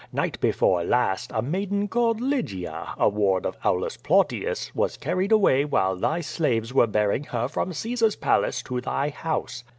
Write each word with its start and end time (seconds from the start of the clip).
Night 0.11 0.39
before 0.39 0.83
last, 0.83 1.29
a 1.31 1.43
maiden 1.43 1.87
called 1.87 2.19
Lygia, 2.21 2.95
a 2.97 3.07
ward 3.07 3.45
of 3.45 3.55
Aulus 3.63 3.97
Plautius, 3.97 4.73
was 4.73 4.97
carried 4.97 5.31
away 5.31 5.63
while 5.63 5.95
thy 5.95 6.21
slaves 6.21 6.73
were 6.73 6.87
bearing 6.87 7.25
her 7.25 7.47
from 7.47 7.71
Caesar's 7.71 8.15
palace 8.15 8.63
to 8.63 8.81
thy 8.81 9.09
house. 9.09 9.63